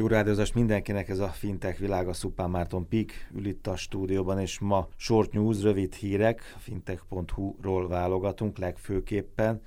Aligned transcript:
Jó 0.00 0.06
rádiózást 0.06 0.54
mindenkinek, 0.54 1.08
ez 1.08 1.18
a 1.18 1.28
fintech 1.28 1.78
világa, 1.78 2.12
Szupán 2.12 2.50
Márton 2.50 2.88
Pik 2.88 3.30
ül 3.34 3.46
itt 3.46 3.66
a 3.66 3.76
stúdióban, 3.76 4.38
és 4.38 4.58
ma 4.58 4.88
short 4.96 5.32
news, 5.32 5.62
rövid 5.62 5.94
hírek, 5.94 6.54
fintech.hu-ról 6.58 7.88
válogatunk 7.88 8.58
legfőképpen. 8.58 9.62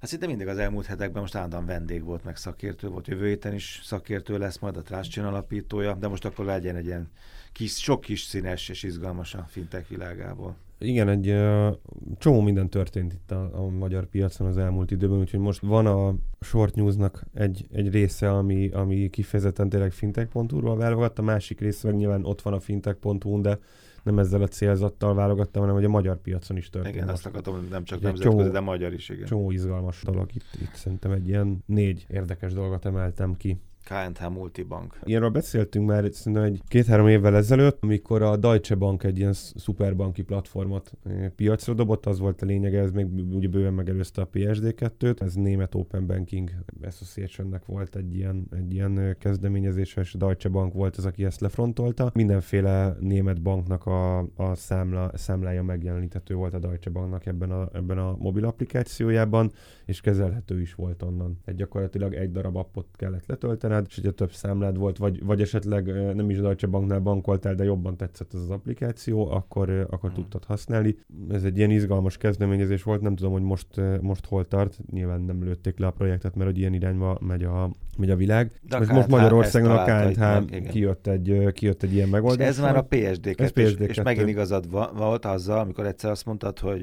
Hát 0.00 0.10
szinte 0.10 0.26
mindig 0.26 0.46
az 0.46 0.58
elmúlt 0.58 0.86
hetekben 0.86 1.20
most 1.20 1.34
állandóan 1.34 1.66
vendég 1.66 2.04
volt, 2.04 2.24
meg 2.24 2.36
szakértő 2.36 2.88
volt. 2.88 3.06
Jövő 3.06 3.26
héten 3.26 3.54
is 3.54 3.80
szakértő 3.84 4.38
lesz 4.38 4.58
majd 4.58 4.76
a 4.76 4.82
Trustchain 4.82 5.26
alapítója, 5.26 5.94
de 5.94 6.08
most 6.08 6.24
akkor 6.24 6.44
legyen 6.44 6.76
egy 6.76 6.86
ilyen 6.86 7.10
kis, 7.52 7.76
sok 7.76 8.00
kis 8.00 8.22
színes 8.22 8.68
és 8.68 8.82
izgalmas 8.82 9.34
a 9.34 9.46
fintech 9.48 9.88
világából 9.88 10.56
igen, 10.80 11.08
egy 11.08 11.28
uh, 11.28 11.76
csomó 12.18 12.40
minden 12.40 12.70
történt 12.70 13.12
itt 13.12 13.30
a, 13.30 13.50
a 13.52 13.68
magyar 13.68 14.06
piacon 14.06 14.46
az 14.46 14.56
elmúlt 14.56 14.90
időben, 14.90 15.18
úgyhogy 15.18 15.40
most 15.40 15.60
van 15.60 15.86
a 15.86 16.14
short 16.40 16.74
newsnak 16.74 17.24
egy, 17.34 17.66
egy 17.72 17.90
része, 17.90 18.30
ami, 18.30 18.68
ami 18.68 19.10
kifejezetten 19.10 19.68
tényleg 19.68 19.92
fintech.hu-ról 19.92 20.76
válogatt, 20.76 21.18
a 21.18 21.22
másik 21.22 21.60
része 21.60 21.88
meg 21.88 21.96
nyilván 21.96 22.24
ott 22.24 22.42
van 22.42 22.52
a 22.52 22.60
fintech.hu-n, 22.60 23.42
de 23.42 23.58
nem 24.02 24.18
ezzel 24.18 24.42
a 24.42 24.48
célzattal 24.48 25.14
válogattam, 25.14 25.60
hanem 25.60 25.76
hogy 25.76 25.84
a 25.84 25.88
magyar 25.88 26.20
piacon 26.20 26.56
is 26.56 26.70
történt. 26.70 26.94
Igen, 26.94 27.08
azt 27.08 27.26
akartam, 27.26 27.66
nem 27.70 27.84
csak 27.84 28.00
nemzetközi, 28.00 28.36
csomó, 28.36 28.50
de 28.52 28.60
magyar 28.60 28.92
is, 28.92 29.08
igen. 29.08 29.26
Csomó 29.26 29.50
izgalmas 29.50 30.02
dolog 30.02 30.30
itt, 30.34 30.60
itt 30.60 30.74
szerintem 30.74 31.10
egy 31.10 31.28
ilyen 31.28 31.62
négy 31.66 32.06
érdekes 32.08 32.52
dolgot 32.52 32.84
emeltem 32.84 33.36
ki. 33.36 33.60
KNH 33.90 34.30
Multibank. 34.30 34.98
Ilyenről 35.04 35.30
beszéltünk 35.30 35.86
már 35.86 36.08
szerintem 36.12 36.42
egy 36.42 36.60
két-három 36.68 37.08
évvel 37.08 37.36
ezelőtt, 37.36 37.82
amikor 37.82 38.22
a 38.22 38.36
Deutsche 38.36 38.74
Bank 38.74 39.04
egy 39.04 39.18
ilyen 39.18 39.32
szuperbanki 39.32 40.22
platformot 40.22 40.92
eh, 41.04 41.28
piacra 41.36 41.74
dobott, 41.74 42.06
az 42.06 42.18
volt 42.18 42.42
a 42.42 42.46
lényege, 42.46 42.80
ez 42.80 42.90
még 42.90 43.06
ugye 43.32 43.48
bőven 43.48 43.72
megelőzte 43.72 44.22
a 44.22 44.28
PSD2-t, 44.32 45.20
ez 45.20 45.34
német 45.34 45.74
Open 45.74 46.06
Banking 46.06 46.50
Associationnek 46.82 47.66
volt 47.66 47.96
egy 47.96 48.14
ilyen, 48.14 48.46
egy 48.56 48.72
ilyen 48.72 48.98
eh, 48.98 49.14
kezdeményezés, 49.18 49.96
és 49.96 50.14
a 50.14 50.18
Deutsche 50.18 50.48
Bank 50.48 50.72
volt 50.72 50.96
az, 50.96 51.06
aki 51.06 51.24
ezt 51.24 51.40
lefrontolta. 51.40 52.10
Mindenféle 52.14 52.96
német 53.00 53.42
banknak 53.42 53.86
a, 53.86 54.18
a 54.18 54.54
számla, 54.54 55.10
számlája 55.14 55.62
megjeleníthető 55.62 56.34
volt 56.34 56.54
a 56.54 56.58
Deutsche 56.58 56.90
Banknak 56.90 57.26
ebben 57.26 57.50
a, 57.50 57.68
ebben 57.72 57.98
a 57.98 58.16
mobil 58.18 58.44
applikációjában, 58.44 59.52
és 59.84 60.00
kezelhető 60.00 60.60
is 60.60 60.74
volt 60.74 61.02
onnan. 61.02 61.38
Egy 61.44 61.54
gyakorlatilag 61.54 62.14
egy 62.14 62.32
darab 62.32 62.56
appot 62.56 62.86
kellett 62.96 63.26
letölteni, 63.26 63.78
számlád, 63.80 63.86
és 63.88 63.94
hogyha 63.94 64.10
több 64.10 64.32
számlád 64.32 64.78
volt, 64.78 64.98
vagy, 64.98 65.24
vagy 65.24 65.40
esetleg 65.40 66.14
nem 66.14 66.30
is 66.30 66.38
a 66.38 66.40
Deutsche 66.40 66.66
Banknál 66.66 66.98
bankoltál, 66.98 67.54
de 67.54 67.64
jobban 67.64 67.96
tetszett 67.96 68.34
ez 68.34 68.40
az 68.40 68.50
applikáció, 68.50 69.30
akkor, 69.30 69.70
akkor 69.90 70.10
hmm. 70.10 70.18
tudtad 70.18 70.44
használni. 70.44 70.96
Ez 71.30 71.44
egy 71.44 71.56
ilyen 71.56 71.70
izgalmas 71.70 72.16
kezdeményezés 72.16 72.82
volt, 72.82 73.00
nem 73.00 73.16
tudom, 73.16 73.32
hogy 73.32 73.42
most, 73.42 73.66
most 74.00 74.26
hol 74.26 74.48
tart, 74.48 74.78
nyilván 74.90 75.20
nem 75.20 75.44
lőtték 75.44 75.78
le 75.78 75.86
a 75.86 75.90
projektet, 75.90 76.34
mert 76.34 76.50
hogy 76.50 76.58
ilyen 76.58 76.74
irányba 76.74 77.18
megy 77.20 77.44
a, 77.44 77.70
megy 77.98 78.10
a 78.10 78.16
világ. 78.16 78.52
De 78.68 78.78
most, 78.78 78.90
most 78.90 79.08
Magyarországon 79.08 79.70
a 79.70 79.84
KNH 79.84 80.68
kijött 80.68 81.06
egy, 81.06 81.52
kijött 81.52 81.82
egy 81.82 81.94
ilyen 81.94 82.08
megoldás. 82.08 82.48
És 82.48 82.56
ez 82.56 82.60
már 82.60 82.76
a 82.76 82.82
PSD, 82.82 83.34
ez 83.36 83.50
PSD 83.50 83.80
és, 83.80 83.88
és 83.88 84.02
megint 84.02 84.28
igazad 84.28 84.70
volt 84.96 85.24
azzal, 85.24 85.58
amikor 85.58 85.86
egyszer 85.86 86.10
azt 86.10 86.26
mondtad, 86.26 86.58
hogy 86.58 86.82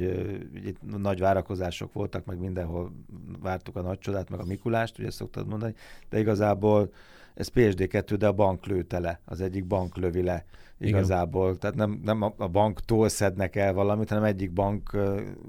itt 0.66 0.98
nagy 0.98 1.20
várakozások 1.20 1.94
voltak, 1.94 2.26
meg 2.26 2.40
mindenhol 2.40 2.92
vártuk 3.42 3.76
a 3.76 3.82
nagy 3.82 3.98
csodát, 3.98 4.30
meg 4.30 4.40
a 4.40 4.46
Mikulást, 4.46 5.00
ugye 5.00 5.10
szoktad 5.10 5.48
mondani, 5.48 5.74
de 6.10 6.20
igazából 6.20 6.77
ez 7.34 7.50
PSD2, 7.56 8.16
de 8.18 8.28
a 8.28 8.32
bank 8.32 8.66
lőtte 8.66 9.00
le, 9.00 9.20
az 9.26 9.42
egyik 9.42 9.66
bank 9.66 9.98
lövi 9.98 10.22
le 10.22 10.46
igazából. 10.80 11.48
Igen. 11.48 11.60
Tehát 11.60 11.76
nem, 11.76 12.00
nem 12.04 12.34
a 12.38 12.48
banktól 12.48 13.10
szednek 13.10 13.56
el 13.56 13.74
valamit, 13.74 14.10
hanem 14.10 14.24
egyik 14.24 14.52
bank 14.52 14.98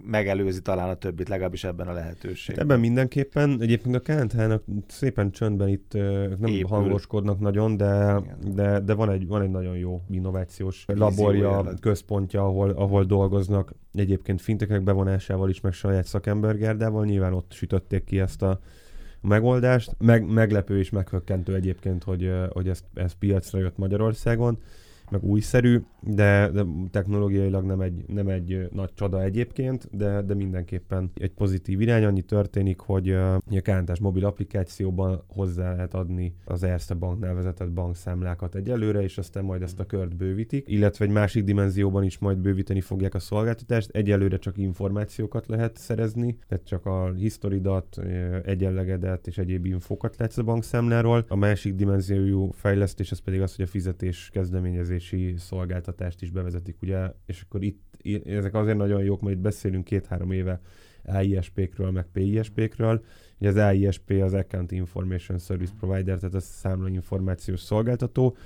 megelőzi 0.07 0.63
talán 0.63 0.89
a 0.89 0.95
többit, 0.95 1.29
legalábbis 1.29 1.65
ebben 1.65 1.89
a 1.89 1.93
lehetőség. 1.93 2.55
Hát 2.55 2.65
ebben 2.65 2.81
mindenképpen. 2.81 3.57
Egyébként 3.61 3.95
a 3.95 4.01
KNH-nak 4.01 4.63
szépen 4.87 5.31
csöndben 5.31 5.69
itt 5.69 5.93
nem 6.39 6.47
Épül. 6.47 6.69
hangoskodnak 6.69 7.41
nagyon, 7.41 7.77
de, 7.77 8.21
de, 8.55 8.81
de 8.81 8.95
van, 8.95 9.11
egy, 9.11 9.27
van 9.27 9.43
egy 9.43 9.51
nagyon 9.51 9.77
jó 9.77 10.03
innovációs 10.11 10.85
laborja, 10.87 11.75
központja, 11.81 12.45
ahol, 12.45 12.71
ahol 12.71 13.05
dolgoznak. 13.05 13.73
Egyébként 13.93 14.41
fintekek 14.41 14.83
bevonásával 14.83 15.49
is, 15.49 15.61
meg 15.61 15.73
saját 15.73 16.07
szakembergárdával. 16.07 17.05
Nyilván 17.05 17.33
ott 17.33 17.53
sütötték 17.53 18.05
ki 18.05 18.21
ezt 18.21 18.43
a 18.43 18.61
megoldást. 19.21 19.95
Meg, 19.99 20.27
meglepő 20.27 20.79
és 20.79 20.91
meghökkentő 20.91 21.55
egyébként, 21.55 22.05
hogy, 22.05 22.33
hogy 22.51 22.69
ez, 22.69 22.81
ez 22.95 23.13
piacra 23.13 23.59
jött 23.59 23.77
Magyarországon 23.77 24.59
meg 25.11 25.25
újszerű, 25.25 25.81
de, 26.01 26.51
de 26.51 26.65
technológiailag 26.91 27.65
nem 27.65 27.81
egy, 27.81 28.05
nem 28.07 28.29
egy 28.29 28.69
nagy 28.73 28.91
csoda 28.95 29.23
egyébként, 29.23 29.89
de, 29.93 30.23
de 30.23 30.35
mindenképpen 30.35 31.11
egy 31.15 31.33
pozitív 31.33 31.81
irány. 31.81 32.05
Annyi 32.05 32.23
történik, 32.23 32.81
hogy 32.81 33.11
a 33.11 33.41
kántás 33.63 33.99
mobil 33.99 34.25
applikációban 34.25 35.23
hozzá 35.27 35.73
lehet 35.73 35.95
adni 35.95 36.35
az 36.45 36.63
Erste 36.63 36.95
Banknál 36.95 37.35
vezetett 37.35 37.71
bankszámlákat 37.71 38.55
egyelőre, 38.55 39.03
és 39.03 39.19
aztán 39.19 39.45
majd 39.45 39.63
ezt 39.63 39.81
a 39.81 39.87
kört 39.87 40.17
bővítik, 40.17 40.69
illetve 40.69 41.05
egy 41.05 41.11
másik 41.11 41.45
dimenzióban 41.45 42.03
is 42.03 42.19
majd 42.19 42.39
bővíteni 42.39 42.81
fogják 42.81 43.15
a 43.15 43.19
szolgáltatást. 43.19 43.91
Egyelőre 43.91 44.39
csak 44.39 44.59
információkat 44.59 45.47
lehet 45.47 45.77
szerezni, 45.77 46.39
tehát 46.49 46.65
csak 46.65 46.87
a 46.87 47.13
historidat, 47.13 47.99
egyenlegedet 48.45 49.27
és 49.27 49.39
egyéb 49.39 49.67
infókat 49.67 50.17
látsz 50.17 50.39
a 50.39 50.43
bankszámláról. 50.43 51.25
A 51.29 51.37
másik 51.37 51.75
dimenziójú 51.75 52.51
fejlesztés 52.51 53.11
az 53.11 53.19
pedig 53.19 53.41
az, 53.41 53.57
hogy 53.57 53.65
a 53.65 53.69
fizetés 53.69 54.31
kezdeményezés 54.33 54.98
fizetési 54.99 55.35
szolgáltatást 55.39 56.23
is 56.23 56.31
bevezetik, 56.31 56.77
ugye, 56.83 57.13
és 57.27 57.43
akkor 57.43 57.63
itt 57.63 57.87
ezek 58.25 58.55
azért 58.55 58.77
nagyon 58.77 59.03
jók, 59.03 59.21
mert 59.21 59.37
itt 59.37 59.43
beszélünk 59.43 59.85
két-három 59.85 60.31
éve 60.31 60.61
AISP-kről, 61.05 61.91
meg 61.91 62.07
PISP-kről. 62.13 63.05
Ugye 63.39 63.49
az 63.49 63.57
AISP 63.57 64.11
az 64.11 64.35
Account 64.35 64.73
Information 64.73 65.39
Service 65.39 65.73
Provider, 65.79 66.19
tehát 66.19 66.35
a 66.35 66.41
számla 66.41 66.89
információs 66.89 67.61
szolgáltató. 67.61 68.37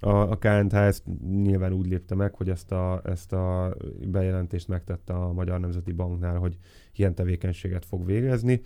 A, 0.00 0.08
a 0.08 0.38
ezt 0.70 1.02
nyilván 1.42 1.72
úgy 1.72 1.86
lépte 1.86 2.14
meg, 2.14 2.34
hogy 2.34 2.48
ezt 2.48 2.72
a, 2.72 3.00
ezt 3.04 3.32
a 3.32 3.76
bejelentést 4.06 4.68
megtette 4.68 5.12
a 5.12 5.32
Magyar 5.32 5.60
Nemzeti 5.60 5.92
Banknál, 5.92 6.36
hogy 6.36 6.56
ilyen 6.94 7.14
tevékenységet 7.14 7.84
fog 7.84 8.06
végezni 8.06 8.62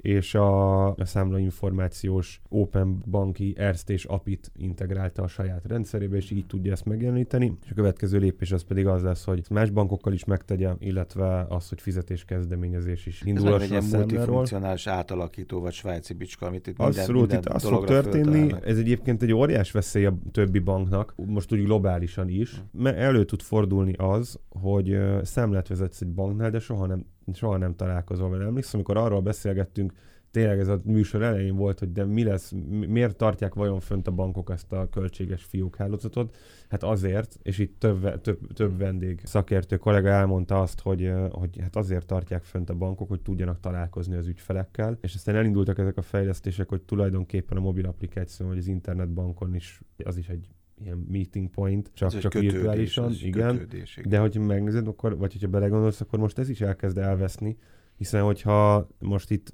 és 0.00 0.34
a, 0.34 0.86
a 0.94 1.04
számlainformációs 1.04 2.40
Open 2.48 3.02
Banki 3.10 3.54
Erst 3.56 3.90
és 3.90 4.04
APIT 4.04 4.50
integrálta 4.56 5.22
a 5.22 5.26
saját 5.26 5.64
rendszerébe, 5.66 6.16
és 6.16 6.30
így 6.30 6.46
tudja 6.46 6.72
ezt 6.72 6.84
megjeleníteni. 6.84 7.58
És 7.64 7.70
a 7.70 7.74
következő 7.74 8.18
lépés 8.18 8.52
az 8.52 8.62
pedig 8.62 8.86
az 8.86 9.02
lesz, 9.02 9.24
hogy 9.24 9.46
más 9.50 9.70
bankokkal 9.70 10.12
is 10.12 10.24
megtegye, 10.24 10.74
illetve 10.78 11.46
az, 11.48 11.68
hogy 11.68 11.80
fizetés 11.80 12.24
kezdeményezés 12.24 13.06
is 13.06 13.22
indul 13.22 13.54
Ez 13.54 13.62
egy 13.62 13.70
ilyen 13.70 13.84
multifunkcionális 13.92 14.86
átalakító, 14.86 15.60
vagy 15.60 15.72
svájci 15.72 16.14
bicska, 16.14 16.46
amit 16.46 16.66
itt 16.66 16.78
Abszolút, 16.78 17.20
minden, 17.20 17.26
minden 17.26 17.38
itt 17.38 17.54
az 17.54 17.68
fog 17.68 17.84
történni. 17.84 18.54
Ez 18.64 18.78
egyébként 18.78 19.22
egy 19.22 19.32
óriás 19.32 19.70
veszély 19.70 20.06
a 20.06 20.18
többi 20.32 20.58
banknak, 20.58 21.14
most 21.16 21.52
úgy 21.52 21.64
globálisan 21.64 22.28
is, 22.28 22.62
mert 22.72 22.96
elő 22.96 23.24
tud 23.24 23.42
fordulni 23.42 23.92
az, 23.92 24.38
hogy 24.48 24.98
számlát 25.22 25.68
vezetsz 25.68 26.00
egy 26.00 26.12
banknál, 26.12 26.50
de 26.50 26.58
soha 26.58 26.86
nem 26.86 27.04
soha 27.34 27.56
nem 27.56 27.76
találkozol 27.76 28.30
vele. 28.30 28.44
Emlékszem, 28.44 28.74
amikor 28.74 28.96
arról 28.96 29.20
beszélgettünk, 29.20 29.92
tényleg 30.30 30.58
ez 30.58 30.68
a 30.68 30.80
műsor 30.84 31.22
elején 31.22 31.56
volt, 31.56 31.78
hogy 31.78 31.92
de 31.92 32.04
mi 32.04 32.24
lesz, 32.24 32.52
miért 32.68 33.16
tartják 33.16 33.54
vajon 33.54 33.80
fönt 33.80 34.08
a 34.08 34.10
bankok 34.10 34.50
ezt 34.50 34.72
a 34.72 34.88
költséges 34.88 35.44
fiókhálózatot? 35.44 36.36
Hát 36.68 36.82
azért, 36.82 37.38
és 37.42 37.58
itt 37.58 37.78
több, 37.78 38.20
több, 38.20 38.52
több 38.52 38.78
vendég 38.78 39.20
szakértő 39.24 39.76
kollega 39.76 40.08
elmondta 40.08 40.60
azt, 40.60 40.80
hogy, 40.80 41.12
hogy 41.30 41.58
hát 41.60 41.76
azért 41.76 42.06
tartják 42.06 42.44
fönt 42.44 42.70
a 42.70 42.74
bankok, 42.74 43.08
hogy 43.08 43.20
tudjanak 43.20 43.60
találkozni 43.60 44.16
az 44.16 44.26
ügyfelekkel, 44.26 44.98
és 45.00 45.14
aztán 45.14 45.36
elindultak 45.36 45.78
ezek 45.78 45.96
a 45.96 46.02
fejlesztések, 46.02 46.68
hogy 46.68 46.82
tulajdonképpen 46.82 47.56
a 47.56 47.60
mobil 47.60 47.86
applikáció, 47.86 48.46
vagy 48.46 48.58
az 48.58 48.66
internetbankon 48.66 49.54
is, 49.54 49.80
az 50.04 50.16
is 50.16 50.28
egy 50.28 50.48
ilyen 50.82 51.06
meeting 51.10 51.50
point, 51.50 51.90
csak, 51.94 52.12
ez 52.12 52.18
csak 52.18 52.32
virtuálisan, 52.32 53.12
igen. 53.22 53.68
De 54.04 54.18
hogyha 54.18 54.42
megnézed, 54.42 54.86
akkor, 54.86 55.18
vagy 55.18 55.32
hogyha 55.32 55.48
belegondolsz, 55.48 56.00
akkor 56.00 56.18
most 56.18 56.38
ez 56.38 56.48
is 56.48 56.60
elkezd 56.60 56.98
elveszni, 56.98 57.56
hiszen 57.96 58.22
hogyha 58.22 58.88
most 58.98 59.30
itt 59.30 59.50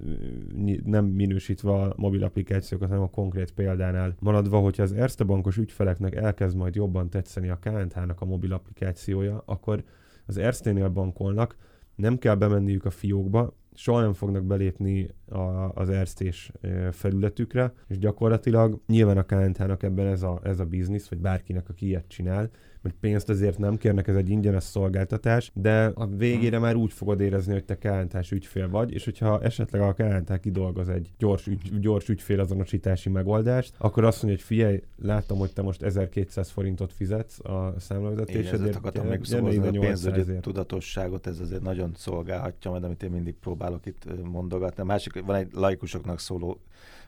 nem 0.83 1.05
minősítve 1.05 1.71
a 1.71 1.93
mobil 1.97 2.23
applikációkat, 2.23 2.87
hanem 2.87 3.03
a 3.03 3.09
konkrét 3.09 3.51
példánál 3.51 4.15
maradva, 4.19 4.59
hogyha 4.59 4.83
az 4.83 4.93
Erste 4.93 5.23
bankos 5.23 5.57
ügyfeleknek 5.57 6.15
elkezd 6.15 6.55
majd 6.55 6.75
jobban 6.75 7.09
tetszeni 7.09 7.49
a 7.49 7.59
KNH-nak 7.59 8.21
a 8.21 8.25
mobil 8.25 8.53
applikációja, 8.53 9.43
akkor 9.45 9.83
az 10.25 10.37
Erste-nél 10.37 10.89
bankolnak, 10.89 11.55
nem 11.95 12.17
kell 12.17 12.35
bemenniük 12.35 12.85
a 12.85 12.89
fiókba, 12.89 13.53
soha 13.75 14.01
nem 14.01 14.13
fognak 14.13 14.43
belépni 14.43 15.09
a, 15.25 15.39
az 15.73 15.89
erztés 15.89 16.51
felületükre, 16.91 17.73
és 17.87 17.97
gyakorlatilag 17.97 18.79
nyilván 18.87 19.17
a 19.17 19.23
KNT-nak 19.23 19.83
ebben 19.83 20.07
ez 20.07 20.21
a, 20.21 20.39
ez 20.43 20.59
a 20.59 20.65
biznisz, 20.65 21.07
vagy 21.07 21.19
bárkinek, 21.19 21.69
aki 21.69 21.85
ilyet 21.85 22.07
csinál, 22.07 22.49
hogy 22.85 22.93
pénzt 22.99 23.29
azért 23.29 23.57
nem 23.57 23.77
kérnek, 23.77 24.07
ez 24.07 24.15
egy 24.15 24.29
ingyenes 24.29 24.63
szolgáltatás, 24.63 25.51
de 25.53 25.91
a 25.93 26.07
végére 26.07 26.59
már 26.59 26.75
úgy 26.75 26.93
fogod 26.93 27.21
érezni, 27.21 27.53
hogy 27.53 27.65
te 27.65 27.77
KNT-s 27.77 28.31
ügyfél 28.31 28.69
vagy, 28.69 28.93
és 28.93 29.03
hogyha 29.05 29.41
esetleg 29.41 29.81
a 29.81 29.93
KNT 29.93 30.39
kidolgoz 30.39 30.89
egy 30.89 31.09
gyors, 31.17 31.47
ügy, 31.47 31.79
gyors 31.79 32.09
ügyfélazonosítási 32.09 33.09
megoldást, 33.09 33.73
akkor 33.77 34.03
azt 34.03 34.23
mondja, 34.23 34.39
hogy 34.39 34.47
figyelj, 34.47 34.81
láttam, 35.01 35.37
hogy 35.37 35.53
te 35.53 35.61
most 35.61 35.83
1200 35.83 36.49
forintot 36.49 36.93
fizetsz 36.93 37.39
a 37.39 37.73
számlavezetésed. 37.77 38.65
Én 38.65 38.73
akartam 38.73 39.07
még 39.07 39.21
a 39.33 39.79
pénzügyi 39.79 40.39
tudatosságot, 40.39 41.27
ez 41.27 41.39
azért 41.39 41.61
nagyon 41.61 41.91
szolgálhatja, 41.95 42.71
majd 42.71 42.83
amit 42.83 43.03
én 43.03 43.11
mindig 43.11 43.35
próbálok 43.35 43.85
itt 43.85 44.03
mondogatni. 44.23 44.81
A 44.81 44.85
másik, 44.85 45.25
van 45.25 45.35
egy 45.35 45.49
laikusoknak 45.53 46.19
szóló 46.19 46.59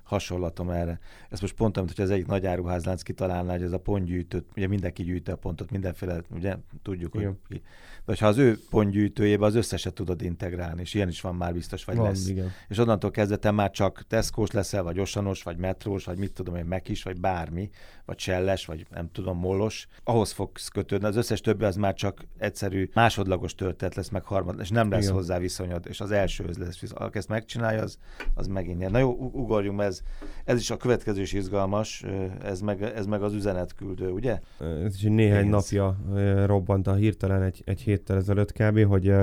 hasonlatom 0.07 0.69
erre. 0.69 0.99
Ez 1.29 1.39
most 1.39 1.55
pont, 1.55 1.77
amit 1.77 1.95
hogy 1.95 2.03
az 2.03 2.11
egyik 2.11 2.27
nagy 2.27 2.45
áruházlánc 2.45 3.01
kitalálná, 3.01 3.51
hogy 3.51 3.63
ez 3.63 3.71
a 3.71 3.79
pontgyűjtőt, 3.79 4.45
ugye 4.55 4.67
mindenki 4.67 5.03
gyűjti 5.03 5.31
a 5.31 5.35
pontot, 5.35 5.71
mindenféle, 5.71 6.21
ugye 6.29 6.55
tudjuk, 6.81 7.15
Igen. 7.15 7.39
hogy 7.47 7.61
de 8.07 8.15
ha 8.19 8.27
az 8.27 8.37
ő 8.37 8.59
pontgyűjtőjébe 8.69 9.45
az 9.45 9.55
összeset 9.55 9.93
tudod 9.93 10.21
integrálni, 10.21 10.81
és 10.81 10.93
ilyen 10.93 11.07
is 11.07 11.21
van 11.21 11.35
már 11.35 11.53
biztos, 11.53 11.85
vagy 11.85 11.95
van, 11.95 12.07
lesz. 12.07 12.27
Igen. 12.27 12.51
És 12.67 12.77
onnantól 12.77 13.11
kezdve 13.11 13.37
te 13.37 13.51
már 13.51 13.71
csak 13.71 14.03
Tesco-s 14.07 14.51
leszel, 14.51 14.83
vagy 14.83 14.99
Osanos, 14.99 15.43
vagy 15.43 15.57
Metrós, 15.57 16.05
vagy 16.05 16.17
mit 16.17 16.33
tudom 16.33 16.55
én, 16.55 16.65
Mekis, 16.65 17.03
vagy 17.03 17.19
bármi, 17.19 17.69
vagy 18.05 18.15
Cselles, 18.15 18.65
vagy 18.65 18.85
nem 18.89 19.11
tudom, 19.11 19.37
Molos, 19.37 19.87
ahhoz 20.03 20.31
fogsz 20.31 20.67
kötődni. 20.67 21.07
Az 21.07 21.15
összes 21.15 21.41
többi 21.41 21.63
az 21.63 21.75
már 21.75 21.93
csak 21.93 22.25
egyszerű 22.37 22.89
másodlagos 22.93 23.55
történet 23.55 23.95
lesz, 23.95 24.09
meg 24.09 24.23
harmad, 24.23 24.59
és 24.59 24.69
nem 24.69 24.91
lesz 24.91 25.03
Igen. 25.03 25.13
hozzá 25.13 25.37
viszonyod, 25.37 25.85
és 25.87 26.01
az 26.01 26.11
elsőhöz 26.11 26.57
lesz. 26.57 26.83
Aki 26.93 27.17
ezt 27.17 27.27
megcsinálja, 27.27 27.81
az, 27.81 27.97
az 28.33 28.47
megint 28.47 28.79
nyer. 28.79 28.91
Na 28.91 28.97
jó, 28.97 29.11
ugorjunk, 29.33 29.81
ez, 29.81 29.96
ez 30.45 30.59
is 30.59 30.69
a 30.69 30.77
következő 30.77 31.21
is 31.21 31.33
izgalmas, 31.33 32.03
ez 32.43 32.61
meg, 32.61 32.81
ez 32.81 33.05
meg 33.05 33.23
az 33.23 33.33
üzenetküldő, 33.33 34.09
ugye? 34.09 34.39
Ez 34.59 34.95
is 34.95 35.01
néhány 35.01 35.49
Pénz. 35.49 35.51
napja 35.51 35.97
robbant 36.45 36.87
a 36.87 36.93
hirtelen 36.93 37.41
egy, 37.41 37.61
egy 37.65 37.81
héttel 37.81 38.17
ezelőtt 38.17 38.51
kb., 38.51 38.85
hogy 38.85 39.13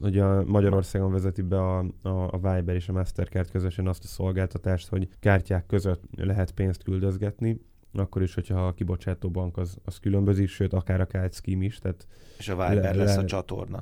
hogy 0.00 0.18
a 0.18 0.44
Magyarországon 0.44 1.12
vezeti 1.12 1.42
be 1.42 1.60
a, 1.60 1.78
a, 2.02 2.08
a 2.08 2.36
Viber 2.36 2.74
és 2.74 2.88
a 2.88 2.92
Mastercard 2.92 3.50
közösen 3.50 3.86
azt 3.86 4.04
a 4.04 4.06
szolgáltatást, 4.06 4.88
hogy 4.88 5.08
kártyák 5.20 5.66
között 5.66 6.02
lehet 6.16 6.50
pénzt 6.50 6.82
küldözgetni, 6.82 7.60
akkor 7.92 8.22
is, 8.22 8.34
hogyha 8.34 8.66
a 8.66 8.72
kibocsátó 8.72 9.30
bank 9.30 9.56
az, 9.56 9.76
az 9.84 9.98
különbözik, 9.98 10.48
sőt, 10.48 10.72
akár 10.72 11.00
a 11.00 11.06
Kite 11.06 11.30
Scheme 11.30 11.64
is. 11.64 11.78
Tehát 11.78 12.06
és 12.38 12.48
a 12.48 12.68
Viber 12.68 12.94
le, 12.94 13.04
lesz 13.04 13.16
le, 13.16 13.22
a 13.22 13.24
csatorna. 13.24 13.78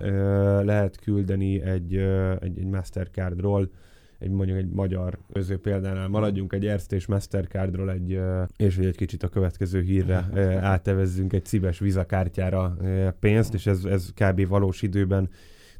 Lehet 0.64 0.96
küldeni 0.96 1.62
egy, 1.62 1.96
egy, 2.40 2.58
egy 2.58 2.66
Mastercardról 2.66 3.70
egy 4.18 4.30
mondjuk 4.30 4.58
egy 4.58 4.68
magyar 4.68 5.18
köző 5.32 5.58
példánál 5.58 6.08
maradjunk 6.08 6.52
egy 6.52 6.66
Erste 6.66 6.96
és 6.96 7.06
Mastercardról 7.06 7.90
egy, 7.90 8.20
és 8.56 8.76
hogy 8.76 8.86
egy 8.86 8.96
kicsit 8.96 9.22
a 9.22 9.28
következő 9.28 9.80
hírre 9.80 10.28
átevezzünk 10.60 11.32
egy 11.32 11.44
szíves 11.44 11.78
vizakártyára 11.78 12.76
pénzt, 13.20 13.54
és 13.54 13.66
ez, 13.66 13.84
ez 13.84 14.12
kb. 14.14 14.46
valós 14.46 14.82
időben 14.82 15.28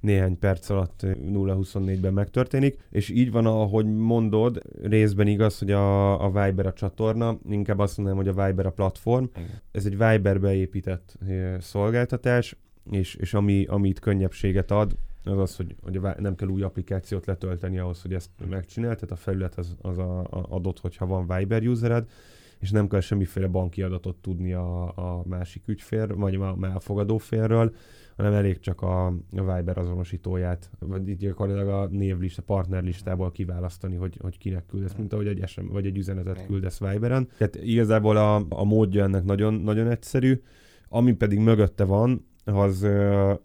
néhány 0.00 0.38
perc 0.38 0.70
alatt 0.70 1.00
0-24-ben 1.05 2.12
megtörténik, 2.12 2.79
és 2.90 3.08
így 3.08 3.31
van, 3.31 3.46
ahogy 3.46 3.87
mondod, 3.87 4.62
részben 4.82 5.26
igaz, 5.26 5.58
hogy 5.58 5.70
a, 5.70 6.25
a 6.25 6.26
Viber 6.26 6.67
a 6.67 6.73
csatorna, 6.73 7.38
inkább 7.49 7.79
azt 7.79 7.96
mondanám, 7.96 8.25
hogy 8.25 8.38
a 8.38 8.46
Viber 8.46 8.67
a 8.67 8.70
platform. 8.70 9.25
Ez 9.70 9.87
egy 9.87 9.99
Viberbe 9.99 10.55
épített 10.55 11.19
szolgáltatás, 11.58 12.56
és, 12.90 13.14
és 13.14 13.35
ami, 13.35 13.64
ami 13.64 13.88
itt 13.88 13.99
könnyebbséget 13.99 14.70
ad, 14.70 14.96
az 15.28 15.38
az, 15.38 15.56
hogy, 15.56 15.75
hogy 15.82 16.00
nem 16.19 16.34
kell 16.34 16.48
új 16.48 16.62
applikációt 16.62 17.26
letölteni 17.26 17.78
ahhoz, 17.78 18.02
hogy 18.02 18.14
ezt 18.14 18.30
megcsinálj, 18.48 18.94
tehát 18.94 19.10
a 19.10 19.16
felület 19.16 19.54
az, 19.58 19.76
az 19.80 19.98
a, 19.98 20.20
a 20.20 20.46
adott, 20.48 20.80
hogyha 20.80 21.06
van 21.06 21.36
Viber 21.36 21.66
usered, 21.66 22.08
és 22.58 22.70
nem 22.70 22.88
kell 22.88 23.00
semmiféle 23.00 23.46
banki 23.46 23.82
adatot 23.82 24.16
tudni 24.16 24.52
a, 24.52 24.82
a 24.84 25.22
másik 25.26 25.62
ügyfél, 25.66 26.16
vagy 26.16 26.34
a, 26.34 26.56
a 26.75 26.80
fogadó 26.80 27.19
félről, 27.19 27.75
hanem 28.16 28.32
elég 28.32 28.58
csak 28.58 28.82
a, 28.82 29.06
a 29.06 29.14
Viber 29.30 29.78
azonosítóját, 29.78 30.70
vagy 30.78 31.08
így 31.08 31.16
gyakorlatilag 31.16 31.69
a 31.69 31.88
névlista, 31.90 32.42
partnerlistából 32.42 33.32
kiválasztani, 33.32 33.96
hogy, 33.96 34.19
hogy 34.20 34.38
kinek 34.38 34.66
küldesz, 34.66 34.94
mint 34.94 35.12
ahogy 35.12 35.26
egy 35.26 35.42
SM, 35.46 35.66
vagy 35.66 35.86
egy 35.86 35.96
üzenetet 35.96 36.46
küldesz 36.46 36.78
Viberen. 36.78 37.28
Tehát 37.36 37.56
igazából 37.56 38.16
a, 38.16 38.44
a 38.48 38.64
módja 38.64 39.04
ennek 39.04 39.25
nagyon, 39.25 39.54
nagyon 39.54 39.90
egyszerű, 39.90 40.42
ami 40.88 41.12
pedig 41.12 41.38
mögötte 41.38 41.84
van, 41.84 42.26
az, 42.56 42.86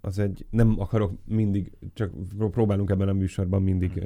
az 0.02 0.20
egy, 0.20 0.46
nem 0.50 0.76
akarok 0.80 1.12
mindig, 1.26 1.72
csak 1.94 2.12
próbálunk 2.52 2.90
ebben 2.90 3.08
a 3.08 3.14
műsorban 3.14 3.62
mindig 3.62 3.98